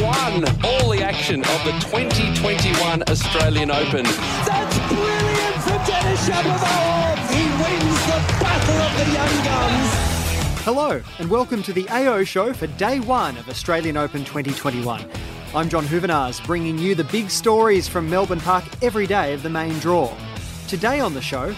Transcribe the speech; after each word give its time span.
won 0.00 0.44
all 0.64 0.90
the 0.90 1.02
action 1.02 1.40
of 1.40 1.64
the 1.64 1.72
2021 1.80 3.02
Australian 3.08 3.70
Open. 3.70 4.04
That's 4.04 4.78
brilliant 4.88 5.56
for 5.62 5.78
Denis 5.86 6.28
Shapovalov. 6.28 7.16
He 7.30 7.44
wins 7.62 8.06
the 8.06 8.18
battle 8.40 8.76
of 8.76 8.92
the 8.98 9.12
young 9.12 9.44
guns. 9.44 10.12
Hello, 10.64 11.02
and 11.18 11.28
welcome 11.28 11.62
to 11.64 11.72
the 11.72 11.88
AO 11.90 12.24
show 12.24 12.52
for 12.52 12.66
day 12.68 13.00
one 13.00 13.36
of 13.36 13.48
Australian 13.48 13.96
Open 13.96 14.24
2021. 14.24 15.04
I'm 15.54 15.68
John 15.68 15.84
Hoovenars, 15.84 16.44
bringing 16.46 16.78
you 16.78 16.94
the 16.94 17.04
big 17.04 17.28
stories 17.28 17.88
from 17.88 18.08
Melbourne 18.08 18.40
Park 18.40 18.64
every 18.82 19.06
day 19.06 19.34
of 19.34 19.42
the 19.42 19.50
main 19.50 19.78
draw. 19.80 20.14
Today 20.68 21.00
on 21.00 21.12
the 21.12 21.20
show, 21.20 21.54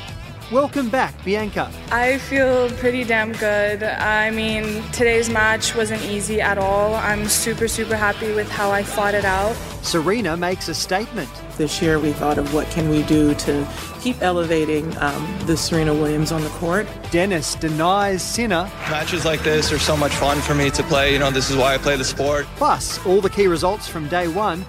welcome 0.55 0.89
back, 0.89 1.13
Bianca. 1.25 1.69
I 1.91 2.19
feel 2.19 2.71
pretty 2.71 3.03
damn 3.03 3.33
good. 3.33 3.83
I 3.83 4.31
mean, 4.31 4.85
today's 4.93 5.29
match 5.29 5.75
wasn't 5.75 6.03
easy 6.05 6.41
at 6.41 6.59
all. 6.59 6.95
I'm 6.95 7.27
super, 7.29 7.67
super 7.67 7.97
happy 7.97 8.33
with 8.33 8.49
how 8.49 8.71
I 8.71 8.85
fought 8.85 9.15
it 9.15 9.25
out. 9.25 9.55
Serena 9.83 10.37
makes 10.37 10.69
a 10.69 10.75
statement. 10.75 11.29
This 11.59 11.83
year 11.83 11.99
we 11.99 12.13
thought 12.13 12.39
of 12.39 12.55
what 12.55 12.71
can 12.71 12.89
we 12.89 13.03
do 13.03 13.35
to 13.35 13.67
keep 14.01 14.23
elevating 14.23 14.97
um, 14.99 15.39
the 15.47 15.57
Serena 15.57 15.93
Williams 15.93 16.31
on 16.31 16.43
the 16.43 16.49
court. 16.51 16.87
Denis 17.11 17.57
denies 17.57 18.23
Sinner. 18.23 18.71
Matches 18.89 19.25
like 19.25 19.43
this 19.43 19.73
are 19.73 19.79
so 19.81 19.97
much 19.97 20.13
fun 20.13 20.41
for 20.41 20.55
me 20.55 20.71
to 20.71 20.85
play. 20.85 21.13
You 21.13 21.19
know, 21.19 21.33
this 21.33 21.51
is 21.51 21.57
why 21.57 21.75
I 21.75 21.79
play 21.79 21.97
the 21.97 22.05
sport. 22.05 22.47
Plus, 22.57 23.05
all 23.05 23.21
the 23.21 23.31
key 23.31 23.49
results 23.49 23.89
from 23.89 24.09
day 24.09 24.29
one. 24.29 24.65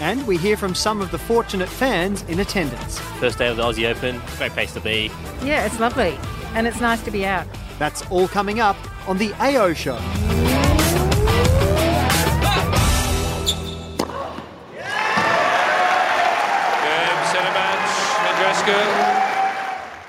And 0.00 0.26
we 0.26 0.36
hear 0.36 0.56
from 0.56 0.74
some 0.74 1.00
of 1.00 1.10
the 1.10 1.18
fortunate 1.18 1.68
fans 1.68 2.22
in 2.22 2.40
attendance. 2.40 2.98
First 3.18 3.38
day 3.38 3.48
of 3.48 3.56
the 3.56 3.62
Aussie 3.64 3.90
Open, 3.90 4.20
great 4.36 4.52
place 4.52 4.72
to 4.74 4.80
be. 4.80 5.10
Yeah, 5.42 5.66
it's 5.66 5.80
lovely. 5.80 6.16
And 6.54 6.66
it's 6.66 6.80
nice 6.80 7.02
to 7.02 7.10
be 7.10 7.26
out. 7.26 7.46
That's 7.78 8.02
all 8.10 8.28
coming 8.28 8.60
up 8.60 8.76
on 9.08 9.18
the 9.18 9.32
AO 9.34 9.72
show. 9.74 9.98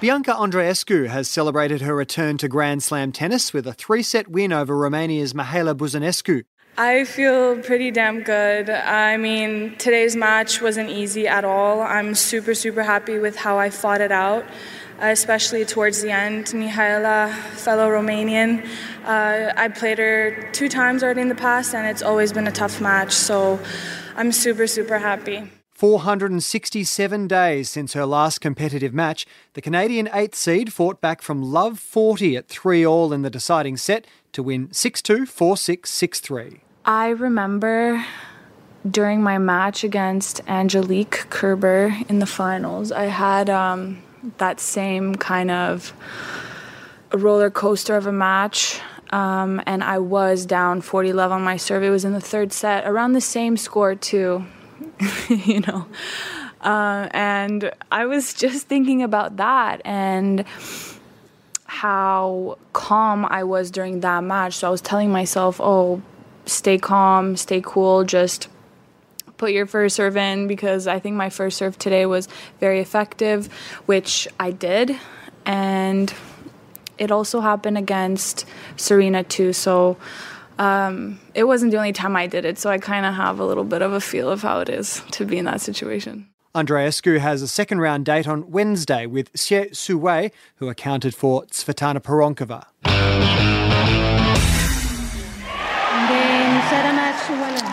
Bianca 0.02 0.32
Andreescu 0.32 1.08
has 1.08 1.28
celebrated 1.28 1.82
her 1.82 1.94
return 1.94 2.38
to 2.38 2.48
Grand 2.48 2.82
Slam 2.82 3.12
tennis 3.12 3.52
with 3.52 3.68
a 3.68 3.74
three 3.74 4.02
set 4.02 4.30
win 4.30 4.54
over 4.54 4.78
Romania's 4.78 5.34
Mihaela 5.34 5.76
Buzărnescu. 5.76 6.46
I 6.78 7.04
feel 7.04 7.58
pretty 7.62 7.92
damn 7.92 8.22
good. 8.22 8.70
I 8.70 9.18
mean, 9.18 9.76
today's 9.78 10.16
match 10.16 10.62
wasn't 10.62 10.90
easy 10.90 11.28
at 11.28 11.44
all. 11.44 11.82
I'm 11.82 12.16
super, 12.16 12.54
super 12.54 12.84
happy 12.84 13.20
with 13.20 13.36
how 13.36 13.58
I 13.58 13.70
fought 13.70 14.00
it 14.00 14.14
out, 14.14 14.46
especially 15.00 15.66
towards 15.66 16.02
the 16.02 16.12
end. 16.12 16.46
Mihaela, 16.46 17.34
fellow 17.34 17.90
Romanian, 17.90 18.66
uh, 19.04 19.52
I 19.58 19.68
played 19.68 19.98
her 19.98 20.50
two 20.54 20.70
times 20.70 21.04
already 21.04 21.22
in 21.22 21.28
the 21.28 21.36
past, 21.36 21.76
and 21.76 21.86
it's 21.86 22.02
always 22.02 22.32
been 22.32 22.48
a 22.48 22.52
tough 22.52 22.80
match, 22.80 23.12
so 23.12 23.60
I'm 24.16 24.32
super, 24.32 24.66
super 24.66 25.00
happy. 25.00 25.52
467 25.80 27.26
days 27.30 27.70
since 27.70 27.94
her 27.94 28.06
last 28.06 28.42
competitive 28.42 28.94
match, 28.94 29.26
the 29.54 29.62
Canadian 29.62 30.08
8th 30.08 30.36
seed 30.36 30.74
fought 30.74 31.00
back 31.00 31.22
from 31.22 31.42
love 31.42 31.80
40 31.80 32.36
at 32.36 32.50
3 32.50 32.86
all 32.86 33.14
in 33.14 33.22
the 33.22 33.30
deciding 33.30 33.78
set 33.78 34.06
to 34.34 34.44
win 34.44 34.68
6 34.74 35.02
2, 35.02 35.26
4 35.26 35.56
6, 35.56 35.90
6 35.90 36.20
3. 36.20 36.60
I 36.84 37.08
remember 37.12 38.06
during 38.92 39.24
my 39.24 39.38
match 39.38 39.86
against 39.86 40.42
Angelique 40.50 41.26
Kerber 41.30 41.96
in 42.10 42.20
the 42.20 42.26
finals, 42.26 42.92
I 42.92 43.06
had 43.06 43.50
um, 43.50 44.04
that 44.38 44.60
same 44.60 45.16
kind 45.16 45.50
of 45.50 45.94
roller 47.14 47.50
coaster 47.50 47.96
of 47.96 48.06
a 48.06 48.12
match. 48.12 48.82
Um, 49.12 49.62
and 49.66 49.82
I 49.82 50.00
was 50.00 50.46
down 50.46 50.82
40 50.82 51.14
love 51.14 51.32
on 51.32 51.42
my 51.42 51.56
serve. 51.56 51.84
It 51.84 51.90
was 51.90 52.04
in 52.04 52.12
the 52.12 52.20
third 52.20 52.52
set, 52.52 52.86
around 52.86 53.14
the 53.14 53.22
same 53.22 53.56
score, 53.56 53.96
too. 53.96 54.46
you 55.30 55.62
know. 55.62 55.88
Uh, 56.62 57.08
and 57.12 57.72
I 57.92 58.06
was 58.06 58.34
just 58.34 58.68
thinking 58.68 59.02
about 59.02 59.38
that 59.38 59.82
and 59.86 60.44
how 61.66 62.58
calm 62.74 63.26
I 63.26 63.44
was 63.44 63.72
during 63.72 64.02
that 64.02 64.24
match. 64.24 64.56
So 64.56 64.68
I 64.68 64.72
was 64.72 64.82
telling 64.82 65.12
myself, 65.12 65.62
oh, 65.62 66.02
stay 66.46 66.78
calm, 66.78 67.38
stay 67.38 67.62
cool, 67.64 68.04
just 68.04 68.50
put 69.38 69.52
your 69.52 69.66
first 69.66 69.96
serve 69.96 70.18
in 70.18 70.48
because 70.48 70.86
I 70.86 71.00
think 71.00 71.16
my 71.16 71.30
first 71.30 71.58
serve 71.58 71.78
today 71.80 72.06
was 72.06 72.28
very 72.60 72.80
effective, 72.80 73.48
which 73.86 74.28
I 74.40 74.52
did. 74.52 74.98
And 75.46 76.14
it 76.98 77.12
also 77.12 77.40
happened 77.40 77.78
against 77.78 78.46
Serena 78.76 79.24
too. 79.24 79.54
So 79.54 79.98
um, 80.60 81.20
it 81.34 81.46
wasn't 81.46 81.72
the 81.72 81.78
only 81.78 81.94
time 81.94 82.16
I 82.16 82.28
did 82.28 82.46
it, 82.46 82.60
so 82.60 82.70
I 82.70 82.78
kind 82.78 83.06
of 83.06 83.14
have 83.16 83.40
a 83.40 83.46
little 83.46 83.64
bit 83.64 83.82
of 83.82 83.94
a 83.94 84.02
feel 84.02 84.30
of 84.30 84.42
how 84.42 84.60
it 84.60 84.70
is 84.70 85.02
to 85.12 85.26
be 85.26 85.38
in 85.38 85.46
that 85.46 85.62
situation. 85.62 86.28
Andreescu 86.54 87.20
has 87.20 87.42
a 87.42 87.48
second 87.48 87.80
round 87.80 88.06
date 88.06 88.28
on 88.28 88.52
Wednesday 88.52 89.06
with 89.06 89.32
Hsieh 89.34 89.76
Su-wei, 89.76 90.32
who 90.58 90.68
accounted 90.68 91.16
for 91.16 91.44
Tsvetana 91.46 92.02
Pironkova. 92.02 92.66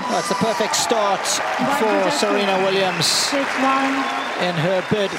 Well, 0.09 0.19
it's 0.21 0.29
the 0.29 0.35
perfect 0.37 0.77
start 0.77 1.21
for 1.27 2.11
Serena 2.11 2.63
Williams 2.65 3.33
in 4.41 4.55
her 4.55 4.85
bid 4.91 5.11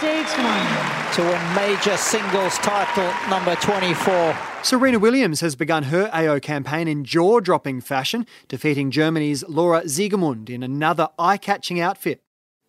to 1.17 1.23
win 1.23 1.55
major 1.55 1.97
singles 1.97 2.59
title 2.59 3.11
number 3.27 3.55
24. 3.55 4.37
Serena 4.61 4.99
Williams 4.99 5.41
has 5.41 5.55
begun 5.55 5.85
her 5.85 6.11
AO 6.13 6.37
campaign 6.39 6.87
in 6.87 7.03
jaw 7.03 7.39
dropping 7.39 7.81
fashion, 7.81 8.27
defeating 8.47 8.91
Germany's 8.91 9.43
Laura 9.47 9.81
Siegemund 9.85 10.47
in 10.47 10.61
another 10.61 11.09
eye 11.17 11.37
catching 11.37 11.79
outfit. 11.79 12.21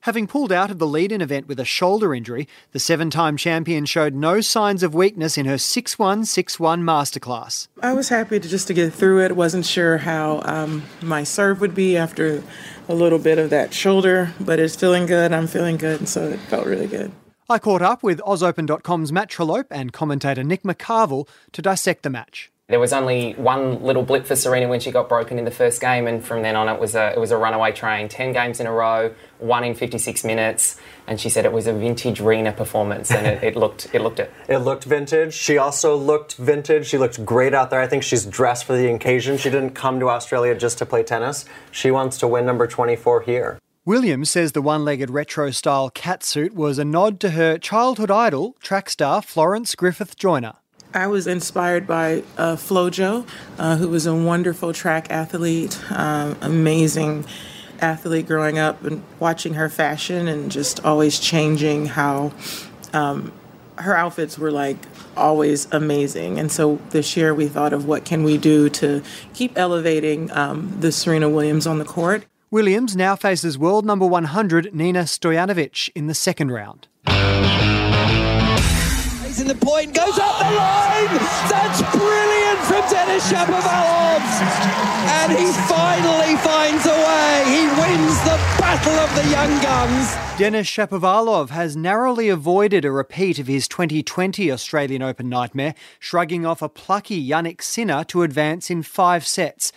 Having 0.03 0.29
pulled 0.29 0.51
out 0.51 0.71
of 0.71 0.79
the 0.79 0.87
lead 0.87 1.13
in 1.13 1.21
event 1.21 1.47
with 1.47 1.61
a 1.61 1.67
shoulder 1.67 2.15
injury, 2.15 2.49
the 2.73 2.79
seven 2.79 3.11
time 3.11 3.37
champion 3.37 3.85
showed 3.85 4.15
no 4.15 4.41
signs 4.41 4.83
of 4.83 4.95
weakness 4.95 5.37
in 5.37 5.45
her 5.45 5.59
6 5.59 5.99
1 5.99 6.25
6 6.25 6.59
1 6.59 6.83
masterclass. 6.83 7.69
I 7.83 7.93
was 7.93 8.09
happy 8.09 8.41
to 8.41 8.49
just 8.49 8.67
to 8.69 8.73
get 8.73 8.95
through 8.95 9.27
it. 9.27 9.37
Wasn't 9.37 9.67
sure 9.67 9.99
how 9.99 10.41
um, 10.47 10.85
my 11.03 11.23
serve 11.23 11.61
would 11.61 11.75
be 11.75 11.99
after 11.99 12.43
a 12.89 12.95
little 12.95 13.19
bit 13.19 13.37
of 13.37 13.51
that 13.51 13.75
shoulder, 13.75 14.33
but 14.41 14.59
it's 14.59 14.75
feeling 14.75 15.05
good. 15.05 15.33
I'm 15.33 15.49
feeling 15.49 15.77
good, 15.77 15.99
and 15.99 16.09
so 16.09 16.31
it 16.31 16.41
felt 16.41 16.67
really 16.67 16.87
good. 16.87 17.13
I 17.51 17.59
caught 17.59 17.81
up 17.81 18.03
with 18.03 18.21
AusOpen.com's 18.27 19.11
Matt 19.11 19.31
Trollope 19.31 19.69
and 19.71 19.91
commentator 19.91 20.45
Nick 20.45 20.65
McCarville 20.65 21.27
to 21.53 21.63
dissect 21.63 22.03
the 22.03 22.11
match. 22.11 22.53
There 22.67 22.79
was 22.79 22.93
only 22.93 23.33
one 23.33 23.83
little 23.83 24.03
blip 24.03 24.27
for 24.27 24.37
Serena 24.37 24.69
when 24.69 24.81
she 24.81 24.91
got 24.91 25.09
broken 25.09 25.39
in 25.39 25.47
the 25.47 25.51
first 25.51 25.81
game, 25.81 26.07
and 26.07 26.23
from 26.23 26.43
then 26.43 26.57
on 26.57 26.69
it 26.69 26.79
was 26.79 26.95
a 26.95 27.15
it 27.15 27.19
was 27.19 27.31
a 27.31 27.39
runaway 27.39 27.73
train. 27.73 28.11
Ten 28.11 28.35
games 28.35 28.61
in 28.61 28.67
a 28.67 28.71
row, 28.71 29.15
one 29.39 29.65
in 29.65 29.75
56 29.75 30.23
minutes, 30.25 30.79
and 31.07 31.19
she 31.19 31.31
said 31.31 31.47
it 31.47 31.53
was 31.55 31.67
a 31.67 31.73
vintage 31.73 32.21
Rena 32.21 32.53
performance, 32.53 33.11
and 33.11 33.27
it, 33.27 33.43
it 33.43 33.57
looked 33.57 33.89
it 33.95 34.03
looked 34.03 34.21
it. 34.21 34.31
It 34.51 34.59
looked 34.59 34.85
vintage. 34.85 35.33
She 35.33 35.57
also 35.57 35.97
looked 35.97 36.35
vintage. 36.37 36.87
She 36.87 36.99
looked 36.99 37.25
great 37.25 37.55
out 37.55 37.71
there. 37.71 37.81
I 37.81 37.87
think 37.87 38.03
she's 38.03 38.27
dressed 38.27 38.67
for 38.67 38.77
the 38.77 38.93
occasion. 38.93 39.39
She 39.39 39.49
didn't 39.49 39.71
come 39.71 39.99
to 40.01 40.11
Australia 40.11 40.55
just 40.55 40.77
to 40.79 40.85
play 40.85 41.03
tennis. 41.03 41.47
She 41.71 41.91
wants 41.91 42.19
to 42.19 42.29
win 42.29 42.45
number 42.45 42.67
24 42.67 43.23
here. 43.23 43.59
Williams 43.89 44.29
says 44.29 44.53
the 44.53 44.61
one 44.61 44.85
legged 44.85 45.09
retro 45.09 45.51
style 45.51 45.91
catsuit 45.91 46.53
was 46.53 46.79
a 46.79 46.85
nod 46.85 47.19
to 47.21 47.31
her 47.31 47.57
childhood 47.57 48.11
idol, 48.11 48.55
track 48.61 48.91
star 48.91 49.23
Florence 49.23 49.75
Griffith 49.75 50.15
Joyner. 50.15 50.57
I 50.93 51.07
was 51.07 51.27
inspired 51.27 51.87
by 51.87 52.23
uh, 52.37 52.57
Flojo, 52.57 53.27
uh, 53.59 53.77
who 53.77 53.89
was 53.89 54.05
a 54.05 54.15
wonderful 54.15 54.75
track 54.75 55.11
athlete, 55.11 55.81
um, 55.91 56.37
amazing 56.43 57.25
athlete 57.81 58.27
growing 58.27 58.59
up, 58.59 58.85
and 58.85 59.03
watching 59.21 59.55
her 59.55 59.71
fashion 59.71 60.29
and 60.29 60.53
just 60.53 60.85
always 60.85 61.19
changing 61.19 61.87
how 61.87 62.35
um, 62.93 63.33
her 63.77 63.97
outfits 63.97 64.39
were 64.39 64.51
like 64.51 64.77
always 65.17 65.67
amazing. 65.73 66.39
And 66.39 66.53
so 66.53 66.79
this 66.91 67.17
year 67.17 67.33
we 67.33 67.49
thought 67.49 67.73
of 67.73 67.87
what 67.87 68.05
can 68.05 68.23
we 68.23 68.37
do 68.37 68.69
to 68.69 69.03
keep 69.33 69.57
elevating 69.57 70.31
um, 70.33 70.77
the 70.79 70.93
Serena 70.93 71.31
Williams 71.31 71.67
on 71.67 71.79
the 71.79 71.87
court. 71.87 72.27
Williams 72.51 72.97
now 72.97 73.15
faces 73.15 73.59
world 73.59 73.85
number 73.85 74.07
100 74.07 74.75
Nina 74.75 75.03
Stojanovic 75.03 75.91
in 75.95 76.07
the 76.07 76.15
second 76.15 76.51
round. 76.51 76.89
In 77.07 77.13
the 79.47 79.55
point 79.61 79.93
goes 79.93 80.19
up 80.19 80.39
the 80.39 80.57
line. 80.57 81.13
That's 81.51 81.83
brilliant 81.95 82.59
from 82.61 82.89
Denis 82.89 83.31
Shapovalov, 83.31 84.23
and 85.21 85.33
he 85.33 85.53
finally 85.69 86.37
finds 86.37 86.87
a 86.87 86.97
way. 86.97 87.45
He 87.49 87.67
wins 87.67 88.19
the 88.25 88.41
battle 88.59 88.95
of 88.95 89.15
the 89.15 89.31
young 89.31 89.63
guns. 89.63 90.17
Denis 90.39 90.67
Shapovalov 90.67 91.51
has 91.51 91.77
narrowly 91.77 92.31
avoided 92.31 92.87
a 92.87 92.91
repeat 92.91 93.39
of 93.39 93.47
his 93.47 93.69
2020 93.69 94.51
Australian 94.51 95.03
Open 95.03 95.29
nightmare, 95.29 95.75
shrugging 95.99 96.47
off 96.47 96.63
a 96.63 96.71
plucky 96.71 97.29
Jannik 97.29 97.61
Sinner 97.61 98.05
to 98.05 98.23
advance 98.23 98.71
in 98.71 98.83
five 98.83 99.27
sets. 99.27 99.71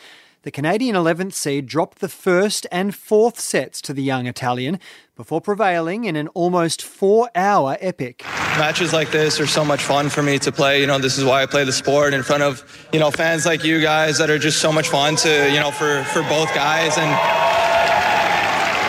The 0.44 0.50
Canadian 0.50 0.96
11th 0.96 1.34
seed 1.34 1.68
dropped 1.68 2.00
the 2.00 2.10
first 2.10 2.66
and 2.72 2.96
fourth 2.96 3.40
sets 3.40 3.80
to 3.82 3.94
the 3.94 4.02
young 4.02 4.26
Italian 4.26 4.80
before 5.16 5.40
prevailing 5.40 6.06
in 6.06 6.16
an 6.16 6.30
almost 6.30 6.82
four 6.82 7.30
hour 7.36 7.78
epic. 7.80 8.24
Matches 8.58 8.92
like 8.92 9.12
this 9.12 9.40
are 9.40 9.46
so 9.46 9.64
much 9.64 9.84
fun 9.84 10.10
for 10.10 10.24
me 10.24 10.40
to 10.40 10.52
play. 10.52 10.82
You 10.82 10.88
know, 10.88 10.98
this 10.98 11.20
is 11.20 11.24
why 11.24 11.44
I 11.44 11.46
play 11.46 11.64
the 11.64 11.72
sport 11.72 12.16
in 12.16 12.24
front 12.24 12.42
of, 12.42 12.88
you 12.92 13.00
know, 13.00 13.12
fans 13.12 13.46
like 13.46 13.64
you 13.64 13.82
guys 13.82 14.18
that 14.18 14.32
are 14.32 14.40
just 14.40 14.60
so 14.60 14.72
much 14.72 14.90
fun 14.90 15.16
to, 15.18 15.52
you 15.52 15.60
know, 15.60 15.70
for, 15.70 16.04
for 16.06 16.24
both 16.24 16.52
guys. 16.56 16.98
And 16.98 17.12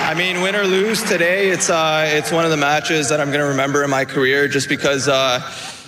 I 0.08 0.14
mean, 0.16 0.40
win 0.40 0.56
or 0.56 0.64
lose 0.64 1.02
today, 1.02 1.50
it's 1.50 1.68
uh, 1.68 2.06
it's 2.08 2.32
one 2.32 2.46
of 2.46 2.50
the 2.50 2.56
matches 2.56 3.10
that 3.10 3.20
I'm 3.20 3.28
going 3.28 3.40
to 3.40 3.48
remember 3.48 3.84
in 3.84 3.90
my 3.90 4.06
career, 4.06 4.48
just 4.48 4.70
because. 4.70 5.06
Uh, 5.06 5.40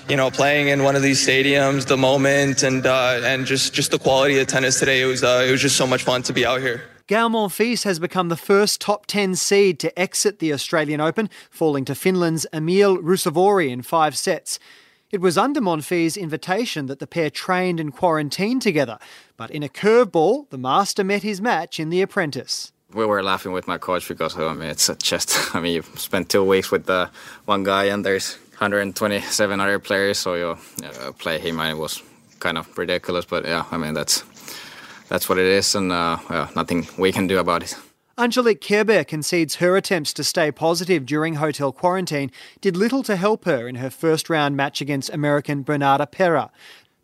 you 0.08 0.16
know, 0.16 0.30
playing 0.30 0.68
in 0.68 0.82
one 0.82 0.96
of 0.96 1.02
these 1.02 1.26
stadiums, 1.26 1.86
the 1.86 1.96
moment, 1.96 2.62
and 2.62 2.86
uh, 2.86 3.20
and 3.24 3.46
just 3.46 3.72
just 3.72 3.90
the 3.90 3.98
quality 3.98 4.38
of 4.38 4.46
tennis 4.46 4.78
today. 4.78 5.00
It 5.02 5.06
was 5.06 5.22
uh, 5.22 5.44
it 5.46 5.50
was 5.50 5.60
just 5.60 5.76
so 5.76 5.86
much 5.86 6.02
fun 6.02 6.22
to 6.24 6.32
be 6.32 6.44
out 6.44 6.60
here. 6.60 6.82
Gael 7.06 7.28
Monfils 7.28 7.84
has 7.84 7.98
become 7.98 8.30
the 8.30 8.36
first 8.36 8.80
top 8.80 9.04
10 9.04 9.34
seed 9.34 9.78
to 9.80 9.98
exit 9.98 10.38
the 10.38 10.54
Australian 10.54 11.02
Open, 11.02 11.28
falling 11.50 11.84
to 11.84 11.94
Finland's 11.94 12.46
Emil 12.50 12.96
Ruusuvuori 12.96 13.68
in 13.68 13.82
five 13.82 14.16
sets. 14.16 14.58
It 15.10 15.20
was 15.20 15.36
under 15.36 15.60
Monfils' 15.60 16.18
invitation 16.18 16.86
that 16.86 17.00
the 17.00 17.06
pair 17.06 17.28
trained 17.28 17.78
and 17.78 17.94
quarantined 17.94 18.62
together, 18.62 18.98
but 19.36 19.50
in 19.50 19.62
a 19.62 19.68
curveball, 19.68 20.48
the 20.48 20.56
master 20.56 21.04
met 21.04 21.22
his 21.22 21.42
match 21.42 21.78
in 21.78 21.90
The 21.90 22.00
Apprentice. 22.00 22.72
We 22.94 23.04
were 23.04 23.22
laughing 23.22 23.52
with 23.52 23.68
my 23.68 23.76
coach 23.76 24.08
because 24.08 24.36
I 24.38 24.52
mean 24.54 24.70
it's 24.70 24.88
just 25.02 25.36
I 25.54 25.60
mean 25.60 25.74
you 25.74 25.82
spent 25.96 26.30
two 26.30 26.42
weeks 26.42 26.70
with 26.70 26.86
the 26.86 27.10
one 27.44 27.64
guy 27.64 27.84
and 27.84 28.04
there's 28.04 28.38
127 28.64 29.60
other 29.60 29.78
players, 29.78 30.18
so 30.18 30.34
you 30.34 30.56
uh, 30.84 31.12
play 31.12 31.38
him 31.38 31.60
and 31.60 31.70
it 31.70 31.80
was 31.80 32.02
kind 32.40 32.56
of 32.56 32.78
ridiculous. 32.78 33.26
But 33.26 33.44
yeah, 33.44 33.64
I 33.70 33.76
mean 33.76 33.92
that's 33.92 34.24
that's 35.08 35.28
what 35.28 35.38
it 35.38 35.46
is, 35.46 35.74
and 35.74 35.92
uh, 35.92 36.16
well, 36.30 36.48
nothing 36.56 36.86
we 36.96 37.12
can 37.12 37.26
do 37.26 37.38
about 37.38 37.62
it. 37.62 37.76
Angelique 38.16 38.60
Kerber 38.60 39.04
concedes 39.04 39.56
her 39.56 39.76
attempts 39.76 40.12
to 40.14 40.24
stay 40.24 40.52
positive 40.52 41.04
during 41.04 41.34
hotel 41.34 41.72
quarantine 41.72 42.30
did 42.60 42.76
little 42.76 43.02
to 43.02 43.16
help 43.16 43.44
her 43.44 43.68
in 43.68 43.74
her 43.76 43.90
first 43.90 44.30
round 44.30 44.56
match 44.56 44.80
against 44.80 45.12
American 45.12 45.64
Bernarda 45.64 46.10
Pera. 46.10 46.50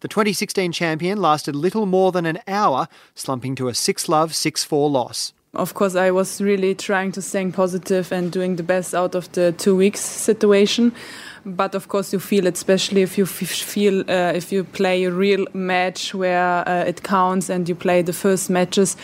The 0.01 0.09
2016 0.09 0.73
champion 0.73 1.21
lasted 1.21 1.55
little 1.55 1.85
more 1.85 2.11
than 2.11 2.25
an 2.25 2.39
hour, 2.49 2.89
slumping 3.15 3.55
to 3.57 3.69
a 3.69 3.75
6 3.75 4.09
love 4.09 4.35
6 4.35 4.65
4 4.65 4.89
loss. 4.89 5.35
Of 5.55 5.75
course, 5.75 5.97
I 5.97 6.13
was 6.13 6.41
really 6.41 6.77
trying 6.77 7.11
to 7.13 7.23
stay 7.23 7.51
positive 7.51 8.13
and 8.13 8.31
doing 8.31 8.55
the 8.55 8.63
best 8.63 8.95
out 8.95 9.17
of 9.17 9.31
the 9.33 9.51
two 9.53 9.75
weeks 9.75 10.01
situation. 10.01 10.93
But 11.45 11.75
of 11.75 11.89
course, 11.89 12.13
you 12.13 12.21
feel 12.21 12.47
it, 12.47 12.55
especially 12.55 13.03
if 13.03 13.19
you 13.19 13.27
feel 13.27 14.01
uh, 14.09 14.33
if 14.35 14.53
you 14.53 14.63
play 14.63 15.05
a 15.05 15.11
real 15.11 15.47
match 15.53 16.15
where 16.15 16.69
uh, 16.69 16.85
it 16.85 17.03
counts 17.03 17.51
and 17.51 17.69
you 17.69 17.75
play 17.75 18.03
the 18.03 18.13
first 18.13 18.49
matches 18.49 18.97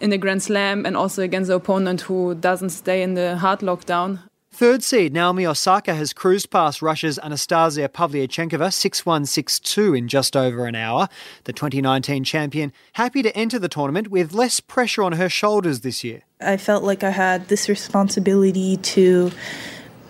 in 0.00 0.10
the 0.10 0.18
Grand 0.18 0.42
Slam 0.42 0.84
and 0.84 0.96
also 0.96 1.22
against 1.22 1.48
the 1.48 1.54
opponent 1.54 2.02
who 2.02 2.34
doesn't 2.34 2.70
stay 2.70 3.02
in 3.02 3.14
the 3.14 3.38
hard 3.38 3.60
lockdown. 3.60 4.18
Third 4.56 4.82
seed 4.82 5.12
Naomi 5.12 5.44
Osaka 5.44 5.92
has 5.92 6.14
cruised 6.14 6.48
past 6.48 6.80
Russia's 6.80 7.18
Anastasia 7.18 7.90
Pavlyuchenkova 7.90 8.68
6-1, 8.68 9.26
6-2 9.26 9.98
in 9.98 10.08
just 10.08 10.34
over 10.34 10.64
an 10.64 10.74
hour. 10.74 11.10
The 11.44 11.52
2019 11.52 12.24
champion 12.24 12.72
happy 12.94 13.20
to 13.20 13.36
enter 13.36 13.58
the 13.58 13.68
tournament 13.68 14.08
with 14.08 14.32
less 14.32 14.60
pressure 14.60 15.02
on 15.02 15.12
her 15.12 15.28
shoulders 15.28 15.80
this 15.80 16.02
year. 16.02 16.22
I 16.40 16.56
felt 16.56 16.84
like 16.84 17.04
I 17.04 17.10
had 17.10 17.48
this 17.48 17.68
responsibility 17.68 18.78
to 18.78 19.30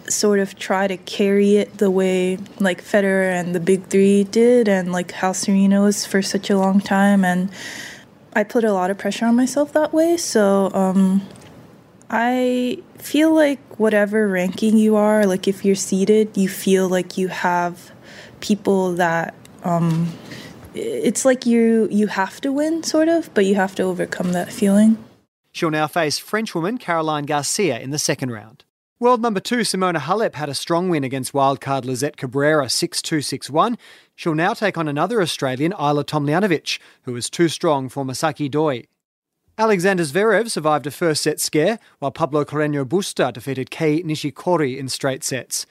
sort 0.08 0.38
of 0.38 0.54
try 0.54 0.86
to 0.86 0.96
carry 0.96 1.56
it 1.56 1.78
the 1.78 1.90
way 1.90 2.38
like 2.60 2.84
Federer 2.84 3.32
and 3.32 3.52
the 3.52 3.58
big 3.58 3.86
3 3.86 4.22
did 4.22 4.68
and 4.68 4.92
like 4.92 5.10
how 5.10 5.32
Serena 5.32 5.82
was 5.82 6.06
for 6.06 6.22
such 6.22 6.50
a 6.50 6.56
long 6.56 6.78
time 6.78 7.24
and 7.24 7.50
I 8.32 8.44
put 8.44 8.62
a 8.62 8.72
lot 8.72 8.92
of 8.92 8.98
pressure 8.98 9.26
on 9.26 9.34
myself 9.34 9.72
that 9.72 9.92
way. 9.92 10.16
So 10.16 10.70
um 10.72 11.26
I 12.10 12.78
feel 12.98 13.34
like 13.34 13.58
whatever 13.78 14.28
ranking 14.28 14.76
you 14.76 14.96
are, 14.96 15.26
like 15.26 15.48
if 15.48 15.64
you're 15.64 15.74
seated, 15.74 16.36
you 16.36 16.48
feel 16.48 16.88
like 16.88 17.18
you 17.18 17.28
have 17.28 17.90
people 18.40 18.94
that 18.94 19.34
um, 19.64 20.12
it's 20.74 21.24
like 21.24 21.46
you 21.46 21.88
you 21.90 22.06
have 22.06 22.40
to 22.42 22.52
win, 22.52 22.82
sort 22.82 23.08
of, 23.08 23.32
but 23.34 23.44
you 23.44 23.54
have 23.56 23.74
to 23.76 23.82
overcome 23.82 24.32
that 24.32 24.52
feeling. 24.52 25.02
She'll 25.52 25.70
now 25.70 25.86
face 25.86 26.18
Frenchwoman 26.18 26.78
Caroline 26.78 27.24
Garcia 27.24 27.78
in 27.80 27.90
the 27.90 27.98
second 27.98 28.30
round. 28.30 28.64
World 28.98 29.20
number 29.20 29.40
two 29.40 29.58
Simona 29.58 29.98
Halep 29.98 30.34
had 30.34 30.48
a 30.48 30.54
strong 30.54 30.88
win 30.88 31.04
against 31.04 31.32
wildcard 31.32 31.84
Lizette 31.84 32.16
Cabrera 32.16 32.68
6 32.68 33.02
2 33.02 33.20
6 33.20 33.50
1. 33.50 33.78
She'll 34.14 34.34
now 34.34 34.54
take 34.54 34.78
on 34.78 34.88
another 34.88 35.20
Australian, 35.20 35.72
Ajla 35.72 36.04
Tomljanovic, 36.04 36.78
who 37.02 37.12
was 37.12 37.28
too 37.28 37.48
strong 37.48 37.88
for 37.88 38.04
Misaki 38.04 38.50
Doi. 38.50 38.84
Alexander 39.58 40.02
Zverev 40.02 40.50
survived 40.50 40.86
a 40.86 40.90
first 40.90 41.22
set 41.22 41.40
scare, 41.40 41.78
while 41.98 42.10
Pablo 42.10 42.44
Carreño 42.44 42.84
Busta 42.84 43.32
defeated 43.32 43.70
Kei 43.70 44.02
Nishikori 44.02 44.76
in 44.76 44.86
straight 44.86 45.24
sets. 45.24 45.64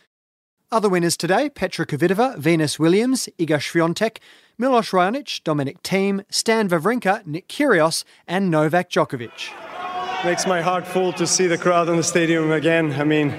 Other 0.71 0.89
winners 0.89 1.15
today 1.15 1.51
Petra 1.51 1.85
Kvitova, 1.85 2.35
Venus 2.39 2.79
Williams, 2.79 3.29
Iga 3.37 3.59
Swiatek, 3.59 4.17
Milos 4.57 4.89
Raonic, 4.89 5.43
Dominic 5.43 5.83
Thiem, 5.83 6.25
Stan 6.31 6.67
Wawrinka, 6.67 7.27
Nick 7.27 7.47
Kyrgios, 7.47 8.03
and 8.27 8.49
Novak 8.49 8.89
Djokovic. 8.89 9.53
Makes 10.25 10.47
my 10.47 10.61
heart 10.61 10.87
full 10.87 11.13
to 11.13 11.27
see 11.27 11.45
the 11.45 11.57
crowd 11.59 11.87
in 11.87 11.97
the 11.97 12.03
stadium 12.03 12.51
again. 12.51 12.91
I 12.93 13.03
mean, 13.03 13.35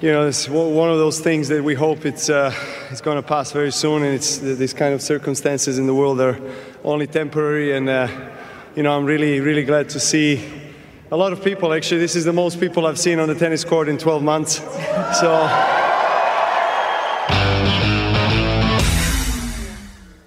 you 0.00 0.12
know, 0.12 0.28
it's 0.28 0.48
one 0.48 0.90
of 0.92 0.98
those 0.98 1.18
things 1.18 1.48
that 1.48 1.64
we 1.64 1.74
hope 1.74 2.06
it's 2.06 2.30
uh, 2.30 2.54
it's 2.92 3.00
going 3.00 3.20
to 3.20 3.26
pass 3.26 3.50
very 3.50 3.72
soon, 3.72 4.04
and 4.04 4.14
it's 4.14 4.38
these 4.38 4.74
kind 4.74 4.94
of 4.94 5.02
circumstances 5.02 5.76
in 5.76 5.88
the 5.88 5.94
world 5.94 6.20
are 6.20 6.38
only 6.84 7.08
temporary 7.08 7.76
and. 7.76 7.88
Uh, 7.88 8.06
you 8.74 8.82
know, 8.82 8.96
I'm 8.96 9.04
really, 9.04 9.40
really 9.40 9.64
glad 9.64 9.90
to 9.90 10.00
see 10.00 10.42
a 11.10 11.16
lot 11.16 11.32
of 11.32 11.44
people. 11.44 11.74
Actually, 11.74 12.00
this 12.00 12.16
is 12.16 12.24
the 12.24 12.32
most 12.32 12.58
people 12.58 12.86
I've 12.86 12.98
seen 12.98 13.18
on 13.18 13.28
the 13.28 13.34
tennis 13.34 13.64
court 13.64 13.88
in 13.88 13.98
12 13.98 14.22
months. 14.22 14.56
So. 15.20 15.68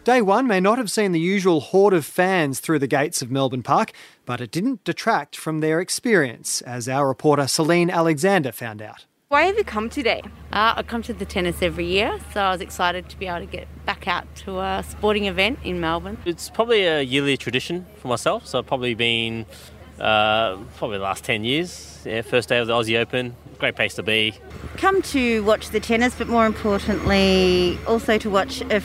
Day 0.03 0.21
one 0.21 0.45
may 0.45 0.59
not 0.59 0.77
have 0.77 0.91
seen 0.91 1.11
the 1.11 1.19
usual 1.19 1.59
horde 1.59 1.95
of 1.95 2.05
fans 2.05 2.59
through 2.59 2.77
the 2.77 2.85
gates 2.85 3.23
of 3.23 3.31
Melbourne 3.31 3.63
Park, 3.63 3.91
but 4.25 4.39
it 4.39 4.51
didn't 4.51 4.83
detract 4.83 5.35
from 5.35 5.61
their 5.61 5.79
experience, 5.79 6.61
as 6.61 6.87
our 6.87 7.07
reporter 7.07 7.47
Celine 7.47 7.89
Alexander 7.89 8.51
found 8.51 8.83
out. 8.83 9.05
Why 9.27 9.45
have 9.45 9.57
you 9.57 9.63
come 9.63 9.89
today? 9.89 10.21
Uh, 10.53 10.75
I 10.77 10.83
come 10.83 11.01
to 11.01 11.13
the 11.13 11.25
tennis 11.25 11.63
every 11.63 11.87
year, 11.87 12.19
so 12.31 12.41
I 12.41 12.51
was 12.51 12.61
excited 12.61 13.09
to 13.09 13.17
be 13.17 13.25
able 13.25 13.39
to 13.39 13.47
get 13.47 13.67
back 13.83 14.07
out 14.07 14.27
to 14.45 14.59
a 14.59 14.85
sporting 14.87 15.25
event 15.25 15.57
in 15.63 15.79
Melbourne. 15.79 16.19
It's 16.25 16.51
probably 16.51 16.85
a 16.85 17.01
yearly 17.01 17.35
tradition 17.35 17.87
for 17.97 18.07
myself, 18.07 18.45
so 18.45 18.59
I've 18.59 18.67
probably 18.67 18.93
been 18.93 19.47
uh, 19.99 20.57
probably 20.77 20.99
the 20.99 21.03
last 21.03 21.23
10 21.23 21.43
years. 21.43 22.03
Yeah, 22.05 22.21
first 22.21 22.49
day 22.49 22.59
of 22.59 22.67
the 22.67 22.73
Aussie 22.73 22.99
Open, 22.99 23.35
great 23.57 23.75
place 23.75 23.95
to 23.95 24.03
be. 24.03 24.35
Come 24.77 25.01
to 25.01 25.43
watch 25.43 25.69
the 25.69 25.79
tennis, 25.79 26.13
but 26.13 26.27
more 26.27 26.45
importantly, 26.45 27.79
also 27.87 28.19
to 28.19 28.29
watch 28.29 28.61
a 28.69 28.79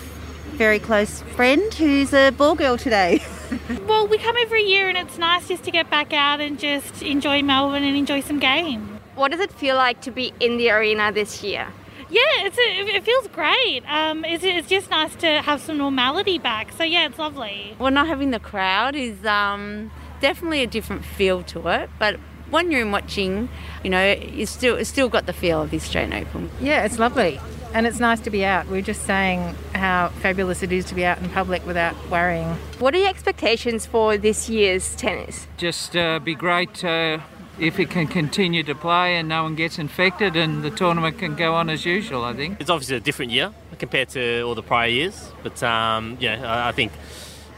very 0.57 0.79
close 0.79 1.21
friend 1.37 1.75
who's 1.75 2.15
a 2.15 2.31
ball 2.31 2.55
girl 2.55 2.79
today. 2.79 3.23
well, 3.87 4.09
we 4.09 4.17
come 4.17 4.37
every 4.41 4.63
year 4.63 4.89
and 4.89 4.97
it's 4.97 5.19
nice 5.19 5.49
just 5.49 5.65
to 5.65 5.71
get 5.71 5.91
back 5.91 6.15
out 6.15 6.41
and 6.41 6.59
just 6.59 7.03
enjoy 7.03 7.43
Melbourne 7.43 7.83
and 7.83 7.95
enjoy 7.95 8.23
some 8.23 8.39
game. 8.39 9.00
What 9.21 9.33
does 9.33 9.41
it 9.41 9.53
feel 9.53 9.77
like 9.77 10.01
to 10.01 10.11
be 10.11 10.33
in 10.41 10.57
the 10.57 10.71
arena 10.71 11.13
this 11.13 11.43
year? 11.43 11.69
Yeah, 12.09 12.23
it's 12.39 12.57
a, 12.57 12.97
it 12.97 13.05
feels 13.05 13.29
great. 13.29 13.83
Um, 13.87 14.25
it's, 14.25 14.43
it's 14.43 14.67
just 14.67 14.89
nice 14.89 15.15
to 15.17 15.43
have 15.43 15.61
some 15.61 15.77
normality 15.77 16.39
back. 16.39 16.73
So 16.73 16.85
yeah, 16.85 17.05
it's 17.05 17.19
lovely. 17.19 17.77
Well, 17.79 17.91
not 17.91 18.07
having 18.07 18.31
the 18.31 18.41
crowd 18.41 18.97
is 18.97 19.23
um, 19.27 19.91
definitely 20.23 20.63
a 20.63 20.67
different 20.67 21.05
feel 21.05 21.43
to 21.43 21.69
it, 21.69 21.91
but 21.99 22.17
when 22.49 22.71
you're 22.71 22.81
in 22.81 22.93
watching, 22.93 23.51
you 23.85 23.91
know, 23.91 24.11
you 24.11 24.47
still 24.47 24.77
it's 24.77 24.89
still 24.89 25.11
got 25.11 25.27
the 25.27 25.35
feel 25.35 25.61
of 25.61 25.71
the 25.71 25.77
Australian 25.77 26.15
Open. 26.15 26.51
Yeah, 26.59 26.87
it's 26.87 26.99
lovely. 26.99 27.39
And 27.75 27.87
it's 27.87 28.01
nice 28.01 28.21
to 28.21 28.31
be 28.31 28.43
out. 28.43 28.69
We 28.69 28.79
are 28.79 28.83
just 28.83 29.03
saying 29.03 29.55
how 29.75 30.09
fabulous 30.23 30.63
it 30.63 30.73
is 30.73 30.87
to 30.87 30.95
be 30.95 31.05
out 31.05 31.19
in 31.19 31.29
public 31.29 31.67
without 31.67 31.95
worrying. 32.09 32.49
What 32.79 32.95
are 32.95 32.99
your 32.99 33.11
expectations 33.11 33.85
for 33.85 34.17
this 34.17 34.49
year's 34.49 34.97
tennis? 34.97 35.47
Just 35.59 35.95
uh, 35.95 36.21
be 36.21 36.35
great 36.35 36.83
uh, 36.83 37.19
if 37.61 37.79
it 37.79 37.91
can 37.91 38.07
continue 38.07 38.63
to 38.63 38.75
play 38.75 39.17
and 39.17 39.29
no 39.29 39.43
one 39.43 39.55
gets 39.55 39.79
infected 39.79 40.35
and 40.35 40.63
the 40.63 40.71
tournament 40.71 41.19
can 41.19 41.37
go 41.37 41.55
on 41.55 41.69
as 41.69 41.85
usual, 41.85 42.25
I 42.25 42.33
think. 42.33 42.61
It's 42.61 42.71
obviously 42.71 42.97
a 42.97 43.01
different 43.01 43.33
year 43.33 43.53
compared 43.79 44.09
to 44.11 44.43
all 44.43 44.55
the 44.55 44.63
prior 44.63 44.89
years, 44.89 45.31
but 45.43 45.63
um, 45.63 46.17
yeah, 46.21 46.67
I 46.67 46.73
think 46.73 46.93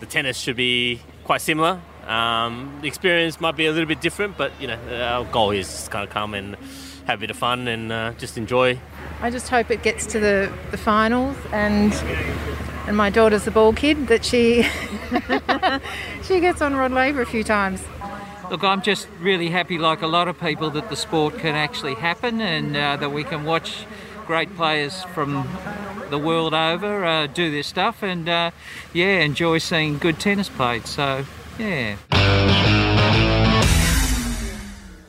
the 0.00 0.06
tennis 0.06 0.36
should 0.38 0.56
be 0.56 1.00
quite 1.24 1.40
similar. 1.40 1.80
Um, 2.06 2.78
the 2.82 2.88
experience 2.88 3.40
might 3.40 3.56
be 3.56 3.66
a 3.66 3.70
little 3.72 3.86
bit 3.86 4.00
different, 4.00 4.36
but 4.36 4.52
you 4.60 4.66
know, 4.66 4.78
our 4.90 5.24
goal 5.24 5.52
is 5.52 5.68
just 5.68 5.90
kind 5.92 6.06
of 6.06 6.10
come 6.10 6.34
and 6.34 6.56
have 7.06 7.18
a 7.18 7.20
bit 7.20 7.30
of 7.30 7.36
fun 7.36 7.68
and 7.68 7.92
uh, 7.92 8.12
just 8.18 8.36
enjoy. 8.36 8.78
I 9.20 9.30
just 9.30 9.48
hope 9.48 9.70
it 9.70 9.84
gets 9.84 10.04
to 10.06 10.18
the, 10.18 10.52
the 10.72 10.76
finals 10.76 11.36
and 11.52 11.92
and 12.88 12.96
my 12.96 13.10
daughter's 13.10 13.44
the 13.44 13.52
ball 13.52 13.72
kid 13.72 14.08
that 14.08 14.24
she 14.24 14.64
she 16.24 16.40
gets 16.40 16.60
on 16.60 16.74
Rod 16.74 16.90
Laver 16.90 17.22
a 17.22 17.26
few 17.26 17.44
times. 17.44 17.80
Look, 18.50 18.64
I'm 18.64 18.82
just 18.82 19.08
really 19.20 19.48
happy, 19.48 19.78
like 19.78 20.02
a 20.02 20.06
lot 20.06 20.28
of 20.28 20.38
people, 20.38 20.70
that 20.70 20.90
the 20.90 20.96
sport 20.96 21.38
can 21.38 21.54
actually 21.54 21.94
happen 21.94 22.40
and 22.40 22.76
uh, 22.76 22.96
that 22.96 23.10
we 23.10 23.24
can 23.24 23.44
watch 23.44 23.86
great 24.26 24.54
players 24.56 25.02
from 25.14 25.48
the 26.10 26.18
world 26.18 26.54
over 26.54 27.04
uh, 27.04 27.26
do 27.26 27.50
their 27.50 27.62
stuff 27.62 28.02
and, 28.02 28.28
uh, 28.28 28.50
yeah, 28.92 29.20
enjoy 29.20 29.58
seeing 29.58 29.98
good 29.98 30.20
tennis 30.20 30.48
played. 30.48 30.86
So, 30.86 31.24
yeah. 31.58 31.96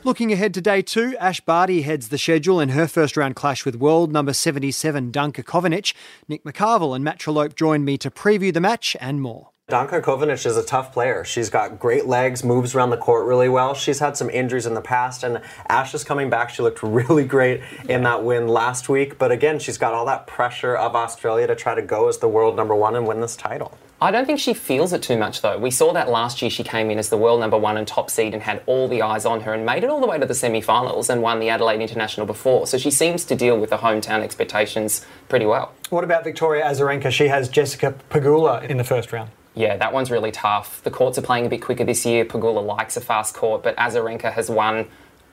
Looking 0.04 0.34
ahead 0.34 0.52
to 0.52 0.60
day 0.60 0.82
two, 0.82 1.16
Ash 1.18 1.40
Barty 1.40 1.80
heads 1.80 2.10
the 2.10 2.18
schedule 2.18 2.60
in 2.60 2.68
her 2.70 2.86
first 2.86 3.16
round 3.16 3.36
clash 3.36 3.64
with 3.64 3.76
world 3.76 4.12
number 4.12 4.34
77 4.34 5.10
Danka 5.10 5.42
Kovinic. 5.42 5.94
Nick 6.28 6.44
McCarville 6.44 6.94
and 6.94 7.02
Matt 7.02 7.18
Trollope 7.18 7.54
join 7.54 7.86
me 7.86 7.96
to 7.96 8.10
preview 8.10 8.52
the 8.52 8.60
match 8.60 8.94
and 9.00 9.22
more. 9.22 9.53
Danka 9.70 10.02
Kovinic 10.02 10.44
is 10.44 10.58
a 10.58 10.62
tough 10.62 10.92
player. 10.92 11.24
She's 11.24 11.48
got 11.48 11.78
great 11.78 12.04
legs, 12.04 12.44
moves 12.44 12.74
around 12.74 12.90
the 12.90 12.98
court 12.98 13.26
really 13.26 13.48
well. 13.48 13.72
She's 13.72 13.98
had 13.98 14.14
some 14.14 14.28
injuries 14.28 14.66
in 14.66 14.74
the 14.74 14.82
past, 14.82 15.24
and 15.24 15.40
Ash 15.70 15.94
is 15.94 16.04
coming 16.04 16.28
back. 16.28 16.50
She 16.50 16.62
looked 16.62 16.82
really 16.82 17.24
great 17.24 17.62
in 17.88 18.02
that 18.02 18.22
win 18.22 18.46
last 18.46 18.90
week. 18.90 19.18
But 19.18 19.32
again, 19.32 19.58
she's 19.58 19.78
got 19.78 19.94
all 19.94 20.04
that 20.04 20.26
pressure 20.26 20.76
of 20.76 20.94
Australia 20.94 21.46
to 21.46 21.56
try 21.56 21.74
to 21.74 21.80
go 21.80 22.08
as 22.08 22.18
the 22.18 22.28
world 22.28 22.56
number 22.56 22.74
one 22.74 22.94
and 22.94 23.06
win 23.06 23.22
this 23.22 23.36
title. 23.36 23.76
I 24.02 24.10
don't 24.10 24.26
think 24.26 24.38
she 24.38 24.52
feels 24.52 24.92
it 24.92 25.02
too 25.02 25.16
much 25.16 25.40
though. 25.40 25.56
We 25.56 25.70
saw 25.70 25.94
that 25.94 26.10
last 26.10 26.42
year 26.42 26.50
she 26.50 26.62
came 26.62 26.90
in 26.90 26.98
as 26.98 27.08
the 27.08 27.16
world 27.16 27.40
number 27.40 27.56
one 27.56 27.78
and 27.78 27.88
top 27.88 28.10
seed 28.10 28.34
and 28.34 28.42
had 28.42 28.62
all 28.66 28.86
the 28.86 29.00
eyes 29.00 29.24
on 29.24 29.40
her 29.40 29.54
and 29.54 29.64
made 29.64 29.82
it 29.82 29.88
all 29.88 30.00
the 30.00 30.06
way 30.06 30.18
to 30.18 30.26
the 30.26 30.34
semi 30.34 30.60
finals 30.60 31.08
and 31.08 31.22
won 31.22 31.40
the 31.40 31.48
Adelaide 31.48 31.80
International 31.80 32.26
before. 32.26 32.66
So 32.66 32.76
she 32.76 32.90
seems 32.90 33.24
to 33.24 33.34
deal 33.34 33.58
with 33.58 33.70
the 33.70 33.78
hometown 33.78 34.20
expectations 34.20 35.06
pretty 35.30 35.46
well. 35.46 35.72
What 35.88 36.04
about 36.04 36.22
Victoria 36.22 36.64
Azarenka? 36.64 37.10
She 37.10 37.28
has 37.28 37.48
Jessica 37.48 37.94
Pegula 38.10 38.68
in 38.68 38.76
the 38.76 38.84
first 38.84 39.10
round. 39.10 39.30
Yeah, 39.54 39.76
that 39.76 39.92
one's 39.92 40.10
really 40.10 40.32
tough. 40.32 40.82
The 40.82 40.90
courts 40.90 41.16
are 41.16 41.22
playing 41.22 41.46
a 41.46 41.48
bit 41.48 41.62
quicker 41.62 41.84
this 41.84 42.04
year. 42.04 42.24
Pegula 42.24 42.64
likes 42.64 42.96
a 42.96 43.00
fast 43.00 43.34
court, 43.34 43.62
but 43.62 43.76
Azarenka 43.76 44.32
has 44.32 44.50
won 44.50 44.86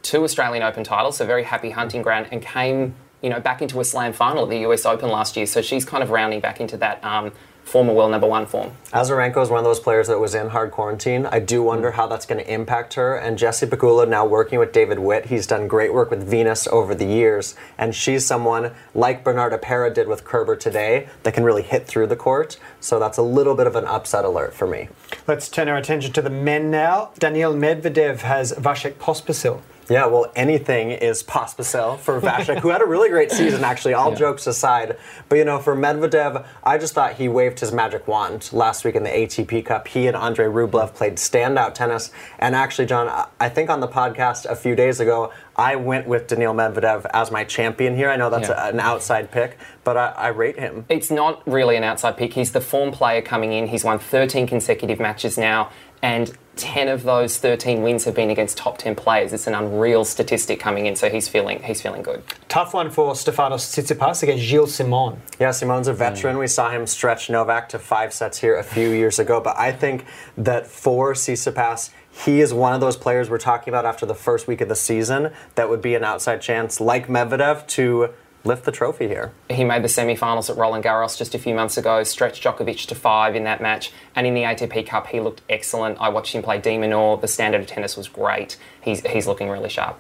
two 0.04 0.24
Australian 0.24 0.64
Open 0.64 0.84
titles, 0.84 1.18
so 1.18 1.26
very 1.26 1.44
happy 1.44 1.72
hunting 1.72 2.02
ground, 2.02 2.28
and 2.32 2.42
came 2.42 2.96
you 3.22 3.30
know 3.30 3.40
back 3.40 3.62
into 3.62 3.80
a 3.80 3.84
slam 3.84 4.14
final 4.14 4.44
at 4.44 4.50
the 4.50 4.60
US 4.60 4.86
Open 4.86 5.10
last 5.10 5.36
year. 5.38 5.46
So 5.46 5.62
she's 5.62 5.86
kind 5.86 6.04
of 6.04 6.12
rounding 6.12 6.40
back 6.40 6.62
into 6.62 6.78
that 6.78 7.04
um, 7.04 7.32
former 7.72 7.94
world 7.94 8.12
number 8.12 8.28
one 8.28 8.46
form. 8.46 8.70
Azarenka 8.92 9.42
is 9.42 9.50
one 9.50 9.60
of 9.60 9.64
those 9.64 9.80
players 9.80 10.10
that 10.10 10.20
was 10.20 10.36
in 10.36 10.50
hard 10.50 10.72
quarantine. 10.72 11.26
I 11.26 11.40
do 11.40 11.64
wonder 11.64 11.90
mm. 11.90 11.94
how 11.94 12.06
that's 12.06 12.26
going 12.26 12.44
to 12.44 12.54
impact 12.54 12.96
her. 12.96 13.16
And 13.16 13.38
Jessie 13.38 13.66
Pegula 13.66 14.06
now 14.10 14.26
working 14.26 14.60
with 14.60 14.74
David 14.74 15.00
Witt. 15.00 15.28
He's 15.28 15.48
done 15.48 15.70
great 15.70 15.94
work 15.94 16.12
with 16.12 16.22
Venus 16.30 16.68
over 16.68 16.94
the 16.94 17.06
years. 17.06 17.56
And 17.78 17.96
she's 17.96 18.26
someone, 18.26 18.72
like 18.94 19.24
Bernarda 19.24 19.62
Pera 19.62 19.94
did 19.94 20.10
with 20.10 20.26
Kerber 20.26 20.58
today, 20.58 21.08
that 21.24 21.34
can 21.34 21.46
really 21.46 21.62
hit 21.62 21.88
through 21.88 22.08
the 22.08 22.18
court. 22.18 22.60
So 22.82 23.00
that's 23.00 23.18
a 23.18 23.24
little 23.24 23.56
bit 23.56 23.68
of 23.68 23.78
an 23.78 23.86
upset 23.86 24.26
alert 24.26 24.54
for 24.54 24.68
me. 24.68 24.90
Let's 25.26 25.48
turn 25.48 25.70
our 25.70 25.78
attention 25.78 26.12
to 26.12 26.22
the 26.22 26.30
men 26.30 26.72
now. 26.72 27.12
Daniil 27.20 27.54
Medvedev 27.54 28.20
has 28.20 28.52
Vasek 28.52 28.96
Pospisil. 28.96 29.62
Yeah, 29.92 30.06
well, 30.06 30.32
anything 30.38 30.92
is 30.92 31.22
Pospisil 31.22 32.00
for 32.00 32.22
Vasek, 32.22 32.60
who 32.60 32.70
had 32.70 32.82
a 32.82 32.86
really 32.86 33.10
great 33.10 33.30
season, 33.30 33.66
actually, 33.66 33.94
all 33.94 34.12
yeah. 34.12 34.20
jokes 34.20 34.48
aside. 34.48 34.98
But, 35.28 35.36
you 35.36 35.44
know, 35.44 35.60
for 35.60 35.76
Medvedev, 35.76 36.46
I 36.64 36.78
just 36.78 36.94
thought 36.94 37.16
he 37.16 37.28
waved 37.28 37.60
his 37.60 37.74
magic 37.74 38.08
wand 38.08 38.50
last 38.54 38.86
week 38.86 38.96
in 38.96 39.04
the 39.04 39.10
ATP 39.10 39.66
Cup. 39.66 39.90
He 39.90 40.08
and 40.08 40.16
Andrei 40.16 40.46
Rublev 40.46 40.94
played 40.94 41.16
standout 41.16 41.74
tennis. 41.74 42.10
And 42.40 42.56
actually, 42.56 42.86
John, 42.86 43.28
I 43.42 43.50
think 43.50 43.70
on 43.70 43.82
the 43.82 43.88
podcast 43.90 44.46
a 44.46 44.56
few 44.56 44.78
days 44.78 45.02
ago, 45.02 45.34
I 45.58 45.76
went 45.76 46.08
with 46.08 46.28
Daniil 46.28 46.54
Medvedev 46.54 47.06
as 47.14 47.30
my 47.30 47.44
champion 47.44 47.94
here. 47.94 48.10
I 48.10 48.16
know 48.16 48.30
that's 48.30 48.48
yeah. 48.48 48.68
a, 48.68 48.70
an 48.70 48.80
outside 48.80 49.30
pick, 49.30 49.58
but 49.84 49.98
I, 49.98 50.12
I, 50.12 50.28
rate 50.30 50.58
him. 50.58 50.86
It's 50.88 51.12
not 51.12 51.46
really 51.46 51.76
an 51.76 51.84
outside 51.84 52.16
pick. 52.16 52.32
He's 52.32 52.54
the 52.54 52.62
form 52.62 52.94
player 52.94 53.22
coming 53.22 53.52
in. 53.52 53.68
He's 53.68 53.84
won 53.84 54.00
13 54.00 54.48
consecutive 54.48 55.02
matches 55.02 55.38
now, 55.38 55.70
and 56.02 56.32
10 56.58 56.90
of 56.90 57.04
those 57.04 57.38
13 57.38 57.82
wins 57.82 58.04
have 58.04 58.14
been 58.14 58.30
against 58.30 58.58
top 58.58 58.78
10 58.78 58.96
players. 58.96 59.34
It's 59.34 59.48
an 59.48 59.56
unreal 59.56 60.04
statistic 60.04 60.60
coming 60.60 60.86
in, 60.86 60.96
so 60.96 61.10
he's 61.10 61.28
feeling 61.28 61.64
he's 61.64 61.82
feeling 61.82 62.02
good. 62.02 62.24
Tough 62.50 62.74
one 62.74 62.90
for 62.90 63.14
Stefanos 63.14 63.64
Tsitsipas 63.72 64.22
against 64.24 64.44
Gilles 64.44 64.76
Simon. 64.76 65.22
Yeah, 65.40 65.52
Simon's 65.52 65.88
a 65.88 65.94
veteran. 65.94 66.36
Mm. 66.36 66.40
We 66.40 66.48
saw 66.48 66.70
him 66.70 66.86
stretch 66.88 67.30
Novak 67.30 67.70
to 67.70 67.80
five 67.80 68.14
sets 68.14 68.40
here 68.40 68.58
a 68.58 68.64
few 68.64 68.90
years 68.90 69.18
ago, 69.18 69.40
but 69.40 69.58
I 69.58 69.72
think 69.72 70.06
that 70.38 70.68
for 70.68 71.14
Tsitsipas, 71.14 71.92
he 72.12 72.42
is 72.42 72.54
one 72.54 72.74
of 72.74 72.82
those 72.82 72.98
players 72.98 73.30
we're 73.30 73.38
talking 73.38 73.72
about 73.72 73.86
after 73.86 74.06
the 74.06 74.16
first 74.16 74.48
week 74.48 74.60
of 74.60 74.68
the 74.68 74.76
season 74.76 75.32
that 75.56 75.70
would 75.70 75.82
be 75.82 75.96
an 75.96 76.04
outside 76.04 76.42
chance, 76.42 76.82
like 76.82 77.08
Medvedev, 77.08 77.66
to 77.68 78.10
lift 78.44 78.66
the 78.66 78.72
trophy 78.72 79.08
here. 79.08 79.32
He 79.50 79.64
made 79.64 79.84
the 79.84 79.90
semi-finals 79.90 80.50
at 80.50 80.58
Roland 80.58 80.84
Garros 80.84 81.18
just 81.18 81.36
a 81.36 81.40
few 81.40 81.54
months 81.54 81.78
ago, 81.78 82.04
stretched 82.04 82.44
Djokovic 82.44 82.88
to 82.88 82.96
five 82.96 83.36
in 83.36 83.44
that 83.44 83.62
match, 83.62 83.92
and 84.16 84.26
in 84.26 84.34
the 84.34 84.42
ATP 84.42 84.88
Cup 84.88 85.08
he 85.08 85.20
looked 85.20 85.42
excellent. 85.50 85.98
I 86.00 86.10
watched 86.10 86.34
him 86.34 86.42
play 86.42 86.60
de 86.60 86.78
Minaur. 86.78 87.20
The 87.20 87.28
standard 87.28 87.62
of 87.62 87.68
tennis 87.68 87.96
was 87.96 88.08
great. 88.08 88.58
He's, 88.82 89.06
he's 89.06 89.28
looking 89.28 89.50
really 89.50 89.70
sharp. 89.70 90.00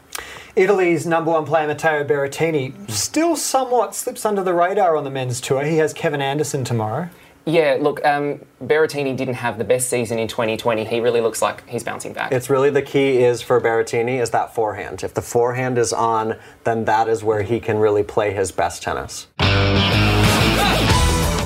Italy's 0.55 1.05
number 1.05 1.31
one 1.31 1.45
player 1.45 1.67
Matteo 1.67 2.03
Berrettini 2.03 2.89
still 2.89 3.35
somewhat 3.35 3.95
slips 3.95 4.25
under 4.25 4.43
the 4.43 4.53
radar 4.53 4.97
on 4.97 5.03
the 5.03 5.09
men's 5.09 5.39
tour. 5.39 5.63
He 5.63 5.77
has 5.77 5.93
Kevin 5.93 6.21
Anderson 6.21 6.63
tomorrow. 6.63 7.09
Yeah, 7.45 7.77
look, 7.79 8.05
um, 8.05 8.39
Berrettini 8.63 9.17
didn't 9.17 9.33
have 9.35 9.57
the 9.57 9.63
best 9.63 9.89
season 9.89 10.19
in 10.19 10.27
2020. 10.27 10.85
He 10.85 10.99
really 10.99 11.21
looks 11.21 11.41
like 11.41 11.67
he's 11.67 11.83
bouncing 11.83 12.13
back. 12.13 12.31
It's 12.31 12.51
really 12.51 12.69
the 12.69 12.83
key 12.83 13.23
is 13.23 13.41
for 13.41 13.59
Berrettini 13.59 14.21
is 14.21 14.29
that 14.29 14.53
forehand. 14.53 15.03
If 15.03 15.15
the 15.15 15.23
forehand 15.23 15.79
is 15.79 15.91
on, 15.91 16.35
then 16.65 16.85
that 16.85 17.07
is 17.07 17.23
where 17.23 17.41
he 17.41 17.59
can 17.59 17.77
really 17.77 18.03
play 18.03 18.31
his 18.31 18.51
best 18.51 18.83
tennis. 18.83 19.27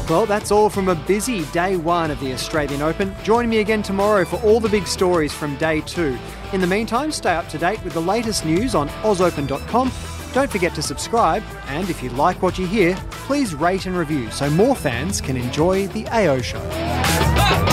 Well, 0.07 0.25
that's 0.27 0.51
all 0.51 0.69
from 0.69 0.89
a 0.89 0.95
busy 0.95 1.45
day 1.45 1.77
one 1.77 2.11
of 2.11 2.19
the 2.19 2.31
Australian 2.33 2.81
Open. 2.81 3.15
Join 3.23 3.49
me 3.49 3.59
again 3.59 3.81
tomorrow 3.81 4.25
for 4.25 4.35
all 4.41 4.59
the 4.59 4.69
big 4.69 4.85
stories 4.85 5.33
from 5.33 5.55
day 5.55 5.81
two. 5.81 6.17
In 6.53 6.61
the 6.61 6.67
meantime, 6.67 7.11
stay 7.11 7.33
up 7.33 7.47
to 7.49 7.57
date 7.57 7.83
with 7.83 7.93
the 7.93 8.01
latest 8.01 8.45
news 8.45 8.75
on 8.75 8.87
ausopen.com 9.01 9.89
don't 10.35 10.51
forget 10.51 10.75
to 10.75 10.81
subscribe, 10.81 11.41
and 11.67 11.89
if 11.89 12.03
you 12.03 12.09
like 12.09 12.41
what 12.41 12.59
you 12.59 12.67
hear, 12.67 12.93
please 13.09 13.55
rate 13.55 13.85
and 13.85 13.95
review 13.95 14.29
so 14.31 14.49
more 14.49 14.75
fans 14.75 15.21
can 15.21 15.37
enjoy 15.37 15.87
the 15.87 16.05
AO 16.09 16.41
show. 16.41 17.64